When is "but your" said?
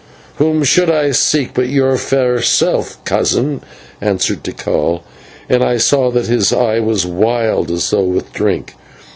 1.53-1.95